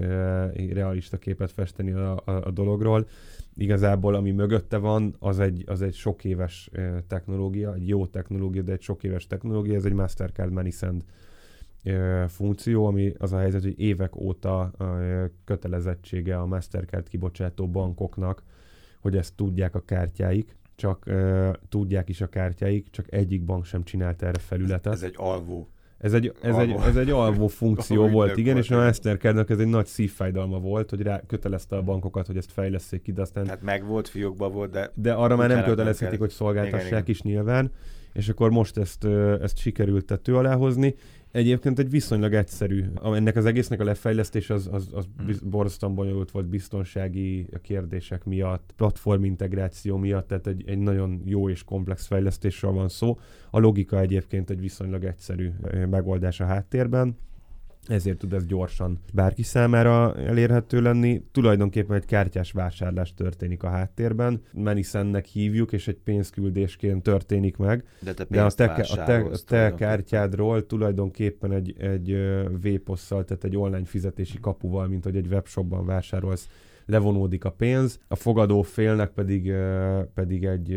realista 0.73 1.17
képet 1.17 1.51
festeni 1.51 1.91
a, 1.91 2.21
a, 2.25 2.31
a 2.31 2.51
dologról. 2.51 3.07
Igazából 3.55 4.15
ami 4.15 4.31
mögötte 4.31 4.77
van, 4.77 5.15
az 5.19 5.39
egy, 5.39 5.63
az 5.67 5.81
egy 5.81 5.94
sok 5.94 6.23
éves 6.23 6.71
technológia, 7.07 7.73
egy 7.73 7.88
jó 7.88 8.05
technológia, 8.05 8.61
de 8.61 8.71
egy 8.71 8.81
sok 8.81 9.03
éves 9.03 9.27
technológia, 9.27 9.75
ez 9.75 9.85
egy 9.85 9.94
Mastercard 9.94 10.51
Money 10.51 10.71
Send 10.71 11.03
funkció, 12.27 12.85
ami 12.85 13.13
az 13.17 13.33
a 13.33 13.38
helyzet, 13.38 13.63
hogy 13.63 13.79
évek 13.79 14.15
óta 14.15 14.71
kötelezettsége 15.45 16.39
a 16.39 16.45
Mastercard 16.45 17.09
kibocsátó 17.09 17.67
bankoknak, 17.67 18.43
hogy 19.01 19.17
ezt 19.17 19.35
tudják 19.35 19.75
a 19.75 19.83
kártyáik, 19.85 20.55
csak 20.77 21.03
uh, 21.07 21.53
tudják 21.69 22.09
is 22.09 22.21
a 22.21 22.27
kártyáik, 22.27 22.89
csak 22.89 23.13
egyik 23.13 23.44
bank 23.44 23.65
sem 23.65 23.83
csinált 23.83 24.21
erre 24.21 24.39
felületet. 24.39 24.94
Ez, 24.94 25.01
ez 25.01 25.09
egy 25.09 25.15
alvó. 25.18 25.69
Ez 25.97 26.13
egy, 26.13 26.33
ez, 26.41 26.56
alvó. 26.56 26.79
egy, 26.79 26.88
ez 26.88 26.95
egy 26.95 27.09
alvó 27.09 27.47
funkció 27.47 28.01
alvó 28.03 28.13
volt, 28.13 28.38
igen, 28.38 28.53
volt, 28.53 28.65
és 28.65 28.71
a 28.71 28.77
Mastercardnak 28.77 29.50
ez 29.50 29.59
egy 29.59 29.68
nagy 29.68 29.85
szívfájdalma 29.85 30.59
volt, 30.59 30.89
hogy 30.89 31.01
rá 31.01 31.21
kötelezte 31.27 31.75
a 31.75 31.81
bankokat, 31.81 32.27
hogy 32.27 32.38
ezt 32.38 32.51
fejleszék 32.51 33.01
ki, 33.01 33.12
de 33.12 33.21
aztán... 33.21 33.44
Tehát 33.44 33.62
meg 33.62 33.85
volt, 33.85 34.07
fiókba 34.07 34.50
volt, 34.50 34.71
de... 34.71 34.91
De 34.94 35.13
arra 35.13 35.35
már 35.35 35.50
nem 35.50 35.63
kötelezhetik, 35.63 36.19
hogy 36.19 36.29
szolgáltassák 36.29 36.85
igen, 36.85 36.97
igen. 36.97 37.09
is 37.09 37.21
nyilván, 37.21 37.71
és 38.13 38.29
akkor 38.29 38.50
most 38.51 38.77
ezt, 38.77 39.06
ezt 39.41 39.57
sikerült 39.57 40.06
tető 40.06 40.35
alá 40.35 40.56
hozni. 40.56 40.95
Egyébként 41.38 41.80
egy 41.80 41.89
viszonylag 41.89 42.34
egyszerű. 42.34 42.86
Ennek 43.04 43.36
az 43.36 43.45
egésznek 43.45 43.80
a 43.80 43.84
lefejlesztés 43.84 44.50
az, 44.50 44.69
az, 44.72 44.89
az 44.94 45.06
hmm. 45.18 45.50
borzasztóan 45.50 45.95
bonyolult 45.95 46.31
volt 46.31 46.48
biztonsági 46.48 47.50
kérdések 47.62 48.25
miatt, 48.25 48.74
platform 48.75 49.24
integráció 49.24 49.98
miatt, 49.98 50.28
tehát 50.28 50.48
egy, 50.48 50.63
egy 50.68 50.78
nagyon 50.78 51.22
jó 51.25 51.50
és 51.50 51.63
komplex 51.63 52.06
fejlesztésről 52.06 52.72
van 52.72 52.89
szó. 52.89 53.19
A 53.50 53.60
logika 53.60 54.00
egyébként 54.00 54.50
egy 54.50 54.60
viszonylag 54.60 55.04
egyszerű 55.04 55.51
megoldás 55.89 56.39
a 56.39 56.45
háttérben 56.45 57.18
ezért 57.88 58.18
tud 58.18 58.34
ez 58.34 58.45
gyorsan 58.45 59.00
bárki 59.13 59.44
számára 59.44 60.16
elérhető 60.16 60.81
lenni. 60.81 61.24
Tulajdonképpen 61.31 61.95
egy 61.95 62.06
kártyás 62.06 62.51
vásárlás 62.51 63.13
történik 63.13 63.63
a 63.63 63.69
háttérben, 63.69 64.42
Meniszennek 64.54 65.25
hívjuk, 65.25 65.72
és 65.72 65.88
egy 65.88 65.98
pénzküldésként 66.04 67.04
történik 67.04 67.57
meg. 67.57 67.84
De, 68.00 68.13
te 68.13 68.25
de 68.30 68.44
a 68.44 68.51
te, 68.51 68.66
a 68.66 69.04
te, 69.06 69.18
a 69.18 69.38
te 69.45 69.74
kártyádról 69.75 70.66
tulajdonképpen 70.66 71.51
egy, 71.51 71.75
egy 71.78 72.18
VPOS-szal, 72.62 73.24
tehát 73.24 73.44
egy 73.44 73.57
online 73.57 73.86
fizetési 73.86 74.39
kapuval, 74.39 74.88
mint 74.88 75.04
hogy 75.04 75.16
egy 75.16 75.28
webshopban 75.28 75.86
vásárolsz 75.86 76.48
levonódik 76.88 77.45
a 77.45 77.51
pénz, 77.51 78.00
a 78.07 78.16
fogadó 78.16 78.62
félnek 78.62 79.10
pedig, 79.10 79.54
pedig 80.13 80.45
egy, 80.45 80.72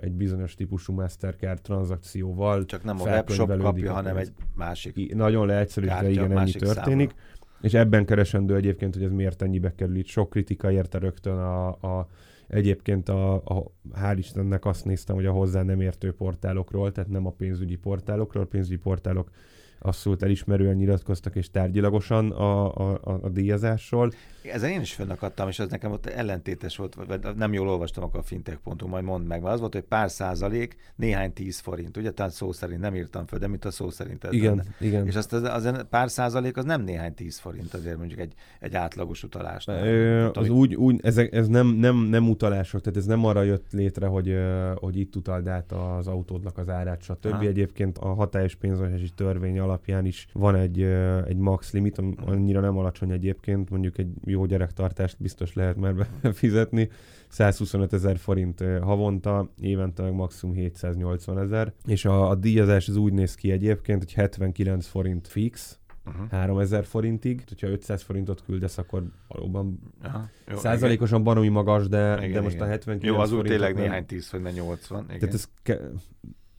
egy 0.00 0.12
bizonyos 0.12 0.54
típusú 0.54 0.92
Mastercard 0.92 1.60
tranzakcióval 1.60 2.64
Csak 2.64 2.84
nem 2.84 3.00
a 3.00 3.04
webshop 3.04 3.58
kapja, 3.58 3.90
a 3.90 3.94
hanem 3.94 4.16
egy 4.16 4.32
másik 4.54 4.96
I, 4.96 5.10
Nagyon 5.14 5.46
leegyszerűsítve, 5.46 6.10
igen, 6.10 6.38
ennyi 6.38 6.50
történik. 6.50 7.10
Számla. 7.10 7.32
És 7.60 7.74
ebben 7.74 8.04
keresendő 8.04 8.54
egyébként, 8.54 8.94
hogy 8.94 9.04
ez 9.04 9.10
miért 9.10 9.42
ennyibe 9.42 9.74
kerül. 9.74 9.96
Itt 9.96 10.06
sok 10.06 10.30
kritika 10.30 10.70
érte 10.70 10.98
rögtön 10.98 11.36
a, 11.36 11.68
a 11.68 12.08
Egyébként 12.46 13.08
a, 13.08 13.34
a, 13.34 13.72
hál' 13.94 14.14
Istennek 14.18 14.64
azt 14.64 14.84
néztem, 14.84 15.14
hogy 15.14 15.26
a 15.26 15.32
hozzá 15.32 15.62
nem 15.62 15.80
értő 15.80 16.12
portálokról, 16.12 16.92
tehát 16.92 17.10
nem 17.10 17.26
a 17.26 17.30
pénzügyi 17.30 17.76
portálokról, 17.76 18.42
a 18.42 18.46
pénzügyi 18.46 18.76
portálok 18.76 19.30
abszolút 19.78 20.22
elismerően 20.22 20.74
nyilatkoztak 20.74 21.36
és 21.36 21.50
tárgyilagosan 21.50 22.30
a, 22.30 22.74
a, 22.76 23.00
a, 23.02 23.18
a 23.22 23.28
díjazásról. 23.28 24.12
Ezen 24.52 24.70
én 24.70 24.80
is 24.80 24.92
fönnakadtam, 24.92 25.48
és 25.48 25.58
az 25.58 25.68
nekem 25.68 25.92
ott 25.92 26.06
ellentétes 26.06 26.76
volt, 26.76 26.94
vagy 26.94 27.20
nem 27.36 27.52
jól 27.52 27.68
olvastam 27.68 28.04
akkor 28.04 28.20
a 28.20 28.22
fintech.hu, 28.22 28.86
majd 28.86 29.04
mondd 29.04 29.24
meg, 29.24 29.42
mert 29.42 29.54
az 29.54 29.60
volt, 29.60 29.72
hogy 29.72 29.82
pár 29.82 30.10
százalék, 30.10 30.76
néhány 30.96 31.32
tíz 31.32 31.58
forint, 31.58 31.96
ugye? 31.96 32.10
Tehát 32.10 32.32
szó 32.32 32.52
szerint 32.52 32.80
nem 32.80 32.94
írtam 32.94 33.26
föl, 33.26 33.38
de 33.38 33.46
mint 33.46 33.64
a 33.64 33.70
szó 33.70 33.90
szerint. 33.90 34.26
Igen, 34.30 34.56
benne. 34.56 34.68
igen. 34.80 35.06
És 35.06 35.14
azt 35.14 35.32
az, 35.32 35.42
az, 35.42 35.84
pár 35.90 36.10
százalék 36.10 36.56
az 36.56 36.64
nem 36.64 36.82
néhány 36.82 37.14
tíz 37.14 37.38
forint, 37.38 37.74
azért 37.74 37.98
mondjuk 37.98 38.20
egy, 38.20 38.32
egy 38.60 38.74
átlagos 38.74 39.22
utalás. 39.22 39.66
Ö, 39.66 40.28
az 40.32 40.48
úgy, 40.48 40.74
úgy 40.74 41.00
ez, 41.02 41.18
ez 41.18 41.48
nem, 41.48 41.66
nem, 41.66 41.96
nem 41.96 42.28
utalások, 42.28 42.80
tehát 42.80 42.98
ez 42.98 43.06
nem 43.06 43.24
arra 43.24 43.42
jött 43.42 43.72
létre, 43.72 44.06
hogy, 44.06 44.36
hogy 44.74 44.96
itt 44.96 45.16
utald 45.16 45.48
át 45.48 45.72
az 45.72 46.06
autódnak 46.06 46.58
az 46.58 46.68
árát, 46.68 47.02
stb. 47.02 47.32
Ha. 47.32 47.40
Egyébként 47.40 47.98
a 47.98 48.14
hatályos 48.14 48.54
pénzmoslási 48.54 49.10
törvény 49.10 49.58
alapján 49.64 50.04
is 50.04 50.26
van 50.32 50.54
egy, 50.54 50.82
egy 51.26 51.36
max 51.36 51.72
limit, 51.72 52.02
annyira 52.24 52.60
nem 52.60 52.78
alacsony 52.78 53.10
egyébként, 53.10 53.70
mondjuk 53.70 53.98
egy 53.98 54.08
jó 54.24 54.44
gyerektartást 54.44 55.16
biztos 55.18 55.54
lehet 55.54 55.76
már 55.76 55.94
befizetni. 56.22 56.88
125 57.28 57.92
ezer 57.92 58.18
forint 58.18 58.64
havonta, 58.82 59.52
évente 59.60 60.02
meg 60.02 60.12
maximum 60.12 60.54
780 60.54 61.38
ezer. 61.38 61.72
És 61.86 62.04
a, 62.04 62.30
a 62.30 62.34
díjazás 62.34 62.88
az 62.88 62.96
úgy 62.96 63.12
néz 63.12 63.34
ki 63.34 63.50
egyébként, 63.50 63.98
hogy 63.98 64.12
79 64.12 64.86
forint 64.86 65.28
fix, 65.28 65.78
uh-huh. 66.06 66.28
3000 66.30 66.84
forintig. 66.84 67.42
Hogyha 67.48 67.66
500 67.66 68.02
forintot 68.02 68.42
küldesz, 68.42 68.78
akkor 68.78 69.02
valóban 69.28 69.78
Aha, 70.02 70.28
jó, 70.50 70.56
százalékosan 70.56 71.20
igen. 71.20 71.32
baromi 71.32 71.48
magas, 71.48 71.88
de, 71.88 72.16
igen, 72.18 72.32
de 72.32 72.40
most 72.40 72.54
igen. 72.54 72.66
a 72.66 72.70
79 72.70 73.16
Jó, 73.16 73.22
az 73.22 73.32
úgy 73.32 73.46
tényleg 73.46 73.74
néhány 73.74 74.06
tíz, 74.06 74.30
ne 74.42 74.50
80. 74.50 75.04
Igen. 75.04 75.18
Tehát 75.18 75.34
ez 75.34 75.48
ke- 75.62 75.82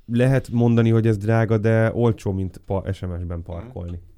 lehet 0.05 0.49
mondani, 0.49 0.89
hogy 0.89 1.07
ez 1.07 1.17
drága, 1.17 1.57
de 1.57 1.91
olcsó, 1.93 2.31
mint 2.31 2.57
pa- 2.65 2.93
SMS-ben 2.93 3.41
parkolni. 3.43 3.91
Uh-huh. 3.91 4.13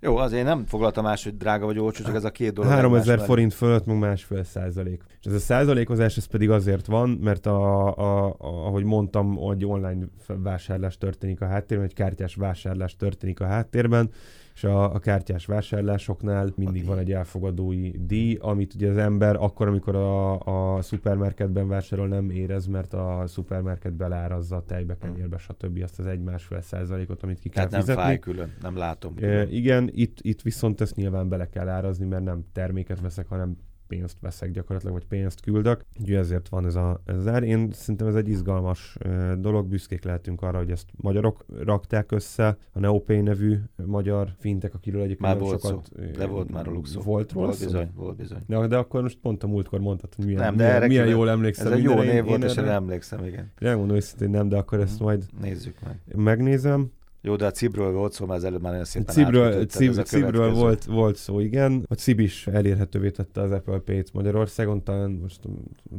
Jó, 0.00 0.16
azért 0.16 0.44
nem 0.44 0.64
foglalta 0.66 1.02
más, 1.02 1.24
hogy 1.24 1.36
drága 1.36 1.66
vagy 1.66 1.78
olcsó, 1.78 2.04
csak 2.04 2.14
ez 2.14 2.24
a 2.24 2.30
két 2.30 2.52
dolog. 2.52 2.70
3000 2.70 3.20
forint 3.20 3.54
fölött, 3.54 3.86
meg 3.86 3.98
másfél 3.98 4.44
százalék. 4.44 5.02
És 5.20 5.26
ez 5.26 5.32
a 5.32 5.38
százalékozás, 5.38 6.16
ez 6.16 6.24
pedig 6.24 6.50
azért 6.50 6.86
van, 6.86 7.08
mert 7.08 7.46
a, 7.46 7.86
a, 7.98 8.26
a, 8.26 8.36
ahogy 8.38 8.84
mondtam, 8.84 9.36
hogy 9.36 9.64
online 9.64 10.04
vásárlás 10.26 10.98
történik 10.98 11.40
a 11.40 11.46
háttérben, 11.46 11.86
egy 11.86 11.94
kártyás 11.94 12.34
vásárlás 12.34 12.96
történik 12.96 13.40
a 13.40 13.46
háttérben, 13.46 14.10
és 14.56 14.64
a, 14.64 14.94
a 14.94 14.98
kártyás 14.98 15.46
vásárlásoknál 15.46 16.52
mindig 16.54 16.86
van 16.86 16.98
egy 16.98 17.12
elfogadói 17.12 17.90
díj, 17.98 18.38
amit 18.40 18.74
ugye 18.74 18.90
az 18.90 18.96
ember 18.96 19.36
akkor, 19.36 19.68
amikor 19.68 19.96
a, 19.96 20.38
a 20.76 20.82
szupermarketben 20.82 21.68
vásárol, 21.68 22.08
nem 22.08 22.30
érez, 22.30 22.66
mert 22.66 22.92
a 22.92 23.22
szupermarket 23.26 23.92
belárazza 23.92 24.56
a 24.56 24.62
tejbe, 24.62 24.96
kenyérbe, 24.96 25.38
stb. 25.38 25.82
azt 25.82 25.98
az 25.98 26.06
egy-másfél 26.06 26.60
százalékot, 26.60 27.22
amit 27.22 27.38
ki 27.38 27.48
kell 27.48 27.66
Tehát 27.66 27.80
fizetni. 27.80 28.02
nem 28.02 28.10
fáj 28.10 28.18
külön, 28.18 28.52
nem 28.62 28.76
látom. 28.76 29.14
Külön. 29.14 29.30
E, 29.30 29.46
igen, 29.48 29.90
itt, 29.92 30.18
itt 30.20 30.42
viszont 30.42 30.80
ezt 30.80 30.96
nyilván 30.96 31.28
bele 31.28 31.48
kell 31.48 31.68
árazni, 31.68 32.06
mert 32.06 32.24
nem 32.24 32.44
terméket 32.52 33.00
veszek, 33.00 33.26
hanem 33.28 33.56
pénzt 33.88 34.20
veszek 34.20 34.50
gyakorlatilag, 34.50 34.94
vagy 34.94 35.06
pénzt 35.06 35.40
küldök. 35.40 35.84
Ugye 36.00 36.18
ezért 36.18 36.48
van 36.48 36.66
ez, 36.66 36.74
a, 36.74 37.00
ez 37.04 37.16
az 37.16 37.26
ár. 37.26 37.42
Én 37.42 37.70
szerintem 37.72 38.06
ez 38.06 38.14
egy 38.14 38.28
izgalmas 38.28 38.96
dolog, 39.38 39.66
büszkék 39.66 40.04
lehetünk 40.04 40.42
arra, 40.42 40.58
hogy 40.58 40.70
ezt 40.70 40.88
magyarok 40.96 41.44
rakták 41.64 42.12
össze. 42.12 42.56
A 42.72 42.78
Neopay 42.78 43.20
nevű 43.20 43.58
magyar 43.86 44.34
fintek, 44.38 44.74
akiről 44.74 45.02
egyébként 45.02 45.28
már 45.28 45.38
volt 45.38 45.60
sokat... 45.60 45.86
Szó. 45.96 46.04
De 46.16 46.26
volt 46.26 46.50
már 46.50 46.64
róluk 46.64 46.86
szó. 46.86 47.00
Volt 47.00 47.32
róla 47.32 47.46
volt 47.46 47.58
bizony, 47.58 47.90
volt 47.94 48.16
bizony. 48.16 48.42
De, 48.46 48.66
de 48.66 48.76
akkor 48.76 49.02
most 49.02 49.18
pont 49.18 49.42
a 49.42 49.46
múltkor 49.46 49.80
mondtad, 49.80 50.14
hogy 50.14 50.24
milyen, 50.24 50.40
nem, 50.40 50.56
de 50.56 50.64
milyen, 50.64 50.86
milyen 50.86 51.08
jól 51.08 51.30
emlékszem. 51.30 51.66
Ez 51.66 51.72
egy 51.72 51.82
jó 51.82 51.94
név 51.94 52.24
volt, 52.24 52.44
és 52.44 52.56
emlékszem, 52.56 53.24
igen. 53.24 53.52
Remondom 53.58 53.98
hogy 54.18 54.30
nem, 54.30 54.48
de 54.48 54.56
akkor 54.56 54.80
ezt 54.80 54.94
mhm. 54.94 55.04
majd 55.04 55.24
Nézzük 55.40 55.76
meg. 55.84 56.16
Megnézem. 56.16 56.92
Jó, 57.26 57.36
de 57.36 57.46
a 57.46 57.50
Cibről 57.50 57.92
volt 57.92 58.12
szó, 58.12 58.26
mert 58.26 58.38
az 58.38 58.44
előbb 58.44 58.62
már 58.62 58.70
nagyon 58.70 58.86
szépen 58.86 59.14
Cibről, 59.14 59.66
Cib, 59.66 59.92
Cibről 59.92 60.52
volt, 60.52 60.84
volt 60.84 61.16
szó, 61.16 61.40
igen. 61.40 61.84
A 61.88 61.94
Cib 61.94 62.20
is 62.20 62.46
elérhetővé 62.46 63.10
tette 63.10 63.40
az 63.40 63.52
Apple 63.52 63.78
Pay-t 63.78 64.12
Magyarországon, 64.12 64.84
talán 64.84 65.10
most 65.10 65.44
a 65.44 65.48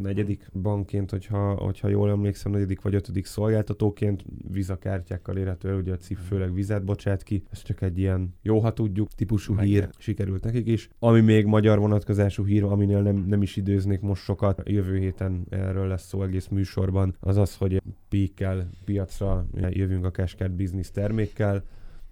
negyedik 0.01 0.49
bankként, 0.61 1.09
hogyha, 1.09 1.53
hogyha 1.53 1.87
jól 1.87 2.09
emlékszem, 2.09 2.51
negyedik 2.51 2.81
vagy 2.81 2.95
ötödik 2.95 3.25
szolgáltatóként 3.25 4.25
vizakártyákkal 4.51 5.37
érhető 5.37 5.69
el, 5.69 5.75
ugye 5.75 5.93
a 5.93 5.97
Cib 5.97 6.17
főleg 6.17 6.53
vizet 6.53 6.83
bocsát 6.83 7.23
ki. 7.23 7.43
Ez 7.51 7.61
csak 7.61 7.81
egy 7.81 7.97
ilyen 7.97 8.33
jó, 8.41 8.59
ha 8.59 8.73
tudjuk, 8.73 9.09
típusú 9.15 9.53
Meg 9.53 9.65
hír 9.65 9.89
sikerült 9.97 10.43
nekik 10.43 10.67
is. 10.67 10.89
Ami 10.99 11.19
még 11.19 11.45
magyar 11.45 11.79
vonatkozású 11.79 12.45
hír, 12.45 12.63
aminél 12.63 13.01
nem, 13.01 13.25
nem 13.27 13.41
is 13.41 13.55
időznék 13.55 14.01
most 14.01 14.23
sokat, 14.23 14.61
jövő 14.65 14.97
héten 14.97 15.45
erről 15.49 15.87
lesz 15.87 16.07
szó 16.07 16.23
egész 16.23 16.47
műsorban, 16.47 17.15
az 17.19 17.37
az, 17.37 17.55
hogy 17.55 17.81
píkkel 18.09 18.69
piacra 18.85 19.45
jövünk 19.69 20.05
a 20.05 20.11
Cashcard 20.11 20.51
Business 20.51 20.91
termék 20.91 21.15
termékkel, 21.17 21.63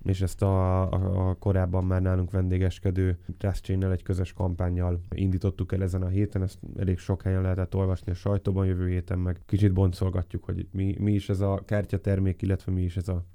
és 0.03 0.21
ezt 0.21 0.41
a, 0.41 0.81
a, 0.81 1.29
a 1.29 1.35
korábban 1.35 1.85
már 1.85 2.01
nálunk 2.01 2.31
vendégeskedő 2.31 3.17
TrustChain-nel 3.37 3.91
egy 3.91 4.03
közös 4.03 4.33
kampányjal 4.33 5.01
indítottuk 5.15 5.73
el 5.73 5.83
ezen 5.83 6.01
a 6.01 6.07
héten, 6.07 6.41
ezt 6.41 6.59
elég 6.77 6.97
sok 6.97 7.21
helyen 7.21 7.41
lehetett 7.41 7.75
olvasni 7.75 8.11
a 8.11 8.15
sajtóban, 8.15 8.65
jövő 8.65 8.89
héten 8.89 9.19
meg 9.19 9.39
kicsit 9.45 9.73
boncolgatjuk, 9.73 10.43
hogy 10.43 10.67
mi, 10.71 10.95
mi 10.99 11.13
is 11.13 11.29
ez 11.29 11.39
a 11.39 11.61
kártyatermék, 11.65 12.41
illetve 12.41 12.71
mi 12.71 12.81
is 12.81 12.97
ez 12.97 13.07
a 13.07 13.25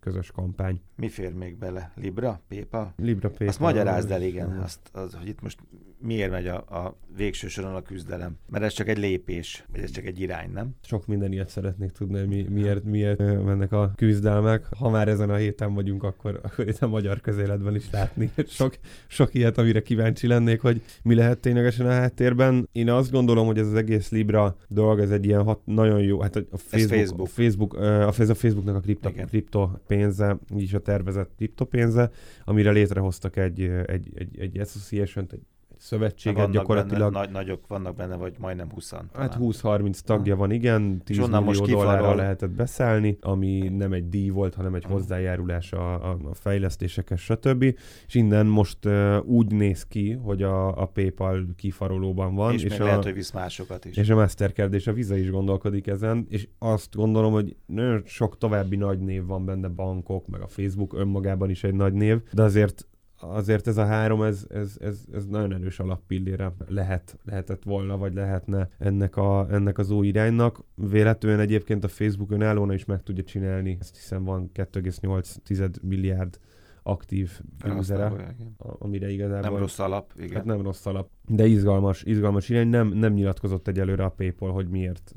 közös 0.00 0.30
kampány. 0.30 0.80
Mi 0.96 1.08
fér 1.08 1.34
még 1.34 1.56
bele? 1.56 1.92
Libra? 1.94 2.40
Pépa? 2.48 2.92
Libra, 2.96 3.30
Pépa. 3.30 3.50
Azt 3.50 3.60
magyarázd 3.60 4.10
el, 4.10 4.22
igen, 4.22 4.50
azt, 4.50 4.90
az, 4.92 5.14
hogy 5.14 5.28
itt 5.28 5.40
most 5.40 5.60
miért 6.00 6.30
megy 6.30 6.46
a, 6.46 6.56
a 6.56 6.96
végső 7.16 7.48
soron 7.48 7.74
a 7.74 7.82
küzdelem. 7.82 8.38
Mert 8.50 8.64
ez 8.64 8.72
csak 8.72 8.88
egy 8.88 8.98
lépés, 8.98 9.64
vagy 9.72 9.80
ez 9.80 9.90
csak 9.90 10.04
egy 10.04 10.20
irány, 10.20 10.50
nem? 10.50 10.74
Sok 10.82 11.06
minden 11.06 11.32
ilyet 11.32 11.48
szeretnék 11.48 11.90
tudni, 11.90 12.24
mi, 12.24 12.46
miért, 12.50 12.84
miért 12.84 13.18
mennek 13.18 13.72
a 13.72 13.92
küzdelmek. 13.96 14.66
Ha 14.76 14.90
már 14.90 15.08
ezen 15.08 15.30
a 15.30 15.34
héten 15.34 15.74
vagyunk, 15.74 16.02
akkor, 16.02 16.40
akkor 16.42 16.68
itt 16.68 16.78
a 16.78 16.88
magyar 16.88 17.20
közéletben 17.20 17.74
is 17.74 17.90
látni 17.90 18.30
sok, 18.46 18.78
sok 19.06 19.34
ilyet, 19.34 19.58
amire 19.58 19.82
kíváncsi 19.82 20.26
lennék, 20.26 20.60
hogy 20.60 20.82
mi 21.02 21.14
lehet 21.14 21.38
ténylegesen 21.38 21.86
a 21.86 21.90
háttérben. 21.90 22.68
Én 22.72 22.90
azt 22.90 23.10
gondolom, 23.10 23.46
hogy 23.46 23.58
ez 23.58 23.66
az 23.66 23.74
egész 23.74 24.10
Libra 24.10 24.56
dolog, 24.68 25.00
ez 25.00 25.10
egy 25.10 25.24
ilyen 25.24 25.42
hat, 25.42 25.60
nagyon 25.64 26.02
jó, 26.02 26.20
hát 26.20 26.36
a 26.36 26.56
Facebook, 26.56 26.98
Facebook. 26.98 27.28
A, 27.28 27.30
Facebook, 27.30 27.74
a, 27.74 28.06
a 28.06 28.12
Facebooknak 28.12 28.76
a 28.76 28.80
kripto, 28.80 29.10
kripto 29.10 29.70
pénze, 29.86 30.38
így 30.54 30.62
is 30.62 30.74
a 30.74 30.80
tervezett 30.80 31.30
kriptopénze, 31.36 32.10
amire 32.44 32.70
létrehoztak 32.70 33.36
egy, 33.36 33.60
egy, 33.86 34.10
egy, 34.14 34.38
egy 34.38 34.58
association 34.58 35.26
egy 35.30 35.40
szövetséget 35.78 36.38
vannak 36.38 36.52
gyakorlatilag. 36.52 37.12
Benne, 37.12 37.24
nagy, 37.24 37.32
nagyok 37.32 37.66
vannak 37.66 37.96
benne, 37.96 38.16
vagy 38.16 38.34
majdnem 38.38 38.70
20 38.70 38.92
Hát 39.12 39.36
20-30 39.40 39.98
tagja 39.98 40.36
van, 40.36 40.50
igen, 40.50 41.02
10 41.04 41.18
millió 41.18 41.40
most 41.40 41.66
dollárra 41.66 42.14
lehetett 42.14 42.50
beszállni, 42.50 43.18
ami 43.20 43.68
nem 43.68 43.92
egy 43.92 44.08
díj 44.08 44.28
volt, 44.28 44.54
hanem 44.54 44.74
egy 44.74 44.84
hozzájárulás 44.84 45.72
a, 45.72 46.10
a, 46.10 46.18
a 46.30 46.34
fejlesztésekhez, 46.34 47.18
stb. 47.18 47.62
És 48.06 48.14
innen 48.14 48.46
most 48.46 48.84
uh, 48.84 49.16
úgy 49.24 49.52
néz 49.52 49.86
ki, 49.86 50.12
hogy 50.12 50.42
a, 50.42 50.80
a 50.80 50.86
PayPal 50.86 51.46
kifarolóban 51.56 52.34
van. 52.34 52.52
És, 52.52 52.62
és 52.62 52.78
a, 52.78 52.84
lehet, 52.84 53.04
hogy 53.04 53.14
visz 53.14 53.30
másokat 53.30 53.84
is. 53.84 53.96
És 53.96 54.08
a 54.08 54.14
Mastercard 54.14 54.74
és 54.74 54.86
a 54.86 54.92
Visa 54.92 55.16
is 55.16 55.30
gondolkodik 55.30 55.86
ezen, 55.86 56.26
és 56.28 56.48
azt 56.58 56.94
gondolom, 56.94 57.32
hogy 57.32 57.56
nagyon 57.66 58.02
sok 58.04 58.38
további 58.38 58.76
nagy 58.76 58.98
név 58.98 59.26
van 59.26 59.44
benne, 59.44 59.68
bankok, 59.68 60.26
meg 60.26 60.40
a 60.40 60.46
Facebook 60.46 60.94
önmagában 60.94 61.50
is 61.50 61.64
egy 61.64 61.74
nagy 61.74 61.92
név, 61.92 62.22
de 62.32 62.42
azért 62.42 62.87
azért 63.20 63.66
ez 63.66 63.76
a 63.76 63.84
három, 63.84 64.22
ez, 64.22 64.46
ez, 64.50 64.76
ez, 64.80 65.04
ez 65.12 65.26
nagyon 65.26 65.54
erős 65.54 65.78
alappillére 65.78 66.52
lehet, 66.68 67.18
lehetett 67.24 67.62
volna, 67.62 67.96
vagy 67.96 68.14
lehetne 68.14 68.68
ennek, 68.78 69.16
a, 69.16 69.46
ennek 69.50 69.78
az 69.78 69.90
új 69.90 70.06
iránynak. 70.06 70.64
Véletlenül 70.74 71.40
egyébként 71.40 71.84
a 71.84 71.88
Facebook 71.88 72.30
önállóna 72.30 72.74
is 72.74 72.84
meg 72.84 73.02
tudja 73.02 73.24
csinálni, 73.24 73.76
ezt 73.80 73.96
hiszem 73.96 74.24
van 74.24 74.50
2,8 74.54 75.80
milliárd 75.82 76.38
aktív 76.82 77.40
usere, 77.76 78.34
amire 78.58 79.10
igazából... 79.10 79.50
Nem 79.50 79.58
rossz 79.58 79.78
alap, 79.78 80.12
igen. 80.16 80.36
Hát 80.36 80.44
nem 80.44 80.62
rossz 80.62 80.86
alap, 80.86 81.10
de 81.26 81.46
izgalmas, 81.46 82.02
izgalmas 82.02 82.48
irány. 82.48 82.68
Nem, 82.68 82.88
nem 82.88 83.12
nyilatkozott 83.12 83.68
egyelőre 83.68 84.04
a 84.04 84.10
PayPal, 84.10 84.52
hogy 84.52 84.68
miért, 84.68 85.14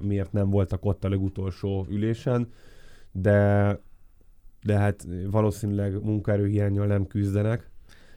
miért 0.00 0.32
nem 0.32 0.50
voltak 0.50 0.84
ott 0.84 1.04
a 1.04 1.08
legutolsó 1.08 1.86
ülésen, 1.90 2.48
de 3.12 3.78
de 4.64 4.78
hát 4.78 5.06
valószínűleg 5.30 6.04
munkaerőhiányjal 6.04 6.86
nem 6.86 7.06
küzdenek, 7.06 7.70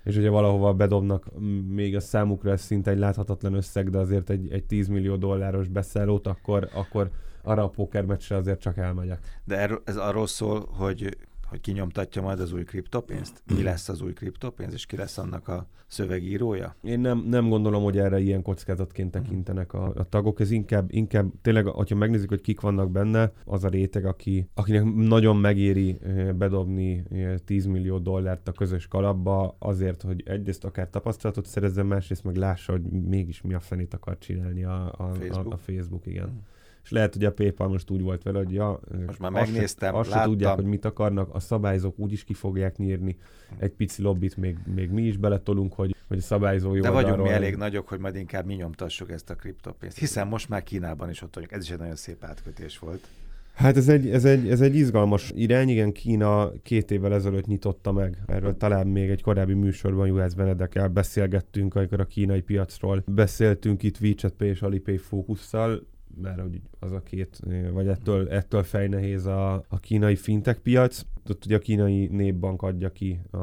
és 0.03 0.15
hogyha 0.15 0.31
valahova 0.31 0.73
bedobnak 0.73 1.25
még 1.69 1.95
a 1.95 1.99
számukra 1.99 2.51
ez 2.51 2.61
szinte 2.61 2.91
egy 2.91 2.97
láthatatlan 2.97 3.53
összeg, 3.53 3.89
de 3.89 3.97
azért 3.97 4.29
egy, 4.29 4.51
egy 4.51 4.65
10 4.65 4.87
millió 4.87 5.15
dolláros 5.15 5.67
beszállót, 5.67 6.27
akkor, 6.27 6.69
akkor 6.73 7.09
arra 7.43 7.63
a 7.63 7.69
pókermeccsre 7.69 8.35
azért 8.35 8.59
csak 8.59 8.77
elmegyek. 8.77 9.19
De 9.43 9.57
erről, 9.57 9.81
ez 9.85 9.97
arról 9.97 10.27
szól, 10.27 10.67
hogy 10.71 11.17
hogy 11.47 11.61
kinyomtatja 11.61 12.21
majd 12.21 12.39
az 12.39 12.53
új 12.53 12.63
kriptopénzt? 12.63 13.43
Mi 13.55 13.63
lesz 13.63 13.89
az 13.89 14.01
új 14.01 14.13
kriptopénz, 14.13 14.73
és 14.73 14.85
ki 14.85 14.95
lesz 14.95 15.17
annak 15.17 15.47
a 15.47 15.67
szövegírója? 15.87 16.75
Én 16.83 16.99
nem, 16.99 17.17
nem 17.17 17.49
gondolom, 17.49 17.83
hogy 17.83 17.97
erre 17.97 18.19
ilyen 18.19 18.41
kockázatként 18.41 19.11
tekintenek 19.11 19.73
a, 19.73 19.93
a 19.95 20.09
tagok. 20.09 20.39
Ez 20.39 20.51
inkább, 20.51 20.87
inkább 20.91 21.31
tényleg, 21.41 21.65
ha 21.65 21.95
megnézzük, 21.95 22.29
hogy 22.29 22.41
kik 22.41 22.59
vannak 22.59 22.91
benne, 22.91 23.31
az 23.45 23.63
a 23.63 23.67
réteg, 23.67 24.05
aki, 24.05 24.49
akinek 24.53 24.83
nagyon 24.93 25.35
megéri 25.37 25.97
bedobni 26.35 27.03
10 27.45 27.65
millió 27.65 27.97
dollárt 27.97 28.47
a 28.47 28.51
közös 28.51 28.87
kalapba 28.87 29.55
azért, 29.59 30.01
hogy 30.01 30.23
egyrészt 30.25 30.65
akár 30.65 30.89
tapasztalatot 30.89 31.45
szerezzen, 31.45 31.85
másrészt 31.85 32.23
meg 32.23 32.35
lássa, 32.35 32.71
hogy 32.71 32.81
mégis 32.81 33.41
mi 33.41 33.53
a 33.53 33.59
fenét 33.59 33.93
akar 33.93 34.17
csinálni 34.17 34.63
a, 34.63 34.93
a, 34.97 35.13
Facebook. 35.13 35.51
A, 35.51 35.55
a 35.55 35.57
Facebook, 35.57 36.05
igen. 36.05 36.27
Mm 36.27 36.55
és 36.88 36.94
lehet, 36.94 37.13
hogy 37.13 37.25
a 37.25 37.32
PayPal 37.32 37.67
most 37.67 37.89
úgy 37.89 38.01
volt 38.01 38.24
vele, 38.24 38.38
hogy 38.38 38.53
ja, 38.53 38.79
most 39.06 39.20
már 39.20 39.32
megnéztem, 39.32 39.96
azt, 39.96 40.12
azt 40.12 40.24
tudják, 40.24 40.56
hogy 40.56 40.65
mit 40.65 40.86
akarnak, 40.86 41.36
a 41.36 41.39
szabályzók 41.39 42.00
úgy 42.00 42.12
is 42.12 42.24
ki 42.24 42.34
fogják 42.34 42.77
nyírni, 42.77 43.17
egy 43.58 43.72
pici 43.72 44.01
lobbit 44.01 44.38
még, 44.38 44.58
még 44.75 44.89
mi 44.89 45.01
is 45.01 45.17
beletolunk, 45.17 45.74
hogy, 45.74 45.96
hogy 46.08 46.17
a 46.17 46.22
szabályzó 46.22 46.75
jó 46.75 46.82
De 46.82 46.89
vagyunk 46.89 47.22
mi 47.22 47.29
elég 47.29 47.56
nagyok, 47.56 47.88
hogy 47.88 48.00
majd 48.00 48.15
inkább 48.15 48.46
mi 48.46 48.53
nyomtassuk 48.53 49.12
ezt 49.12 49.29
a 49.29 49.36
kriptopénzt, 49.36 49.98
hiszen 49.98 50.27
most 50.27 50.50
már 50.50 50.63
Kínában 50.63 51.10
is 51.10 51.22
ott 51.22 51.34
vagyunk, 51.34 51.51
ez 51.51 51.63
is 51.63 51.70
egy 51.70 51.79
nagyon 51.79 51.96
szép 51.96 52.24
átkötés 52.24 52.79
volt. 52.79 53.08
Hát 53.53 53.77
ez 53.77 53.89
egy, 53.89 54.10
ez, 54.10 54.25
egy, 54.25 54.50
ez 54.50 54.62
egy 54.62 54.75
izgalmas 54.75 55.32
irány, 55.36 55.70
igen, 55.70 55.91
Kína 55.91 56.51
két 56.63 56.91
évvel 56.91 57.13
ezelőtt 57.13 57.46
nyitotta 57.46 57.91
meg. 57.91 58.17
Erről 58.25 58.58
talán 58.58 58.88
még 58.88 59.10
egy 59.10 59.22
korábbi 59.22 59.53
műsorban 59.53 60.08
Juhász 60.08 60.34
Benedekkel 60.34 60.88
beszélgettünk, 60.88 61.75
amikor 61.75 62.00
a 62.00 62.06
kínai 62.06 62.41
piacról 62.41 63.03
beszéltünk 63.08 63.84
itt 63.84 64.00
WeChat 64.01 64.34
Pay 64.34 64.48
és 64.48 64.62
Alipay 64.62 64.98
fókusszal 64.98 65.82
mert 66.21 66.41
hogy 66.41 66.62
az 66.79 66.91
a 66.91 67.01
két, 67.01 67.39
vagy 67.71 67.88
ettől, 67.88 68.29
ettől 68.29 68.63
fejnehéz 68.63 69.25
a, 69.25 69.53
a 69.67 69.79
kínai 69.79 70.15
fintech 70.15 70.59
piac. 70.59 71.01
Ott 71.29 71.45
ugye 71.45 71.55
a 71.55 71.59
kínai 71.59 72.07
népbank 72.07 72.62
adja 72.62 72.91
ki 72.91 73.19
a 73.31 73.38